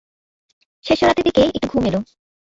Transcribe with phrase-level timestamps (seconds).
[0.85, 1.95] শেষ্যরাতের দিকে একটু ঘুম এল।